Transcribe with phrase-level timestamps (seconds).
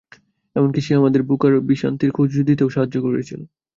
[0.55, 3.41] এমনকি সে আমাদের বুক অব ভিশান্তির খোঁজ দিতেও সাহায্য করেছিল।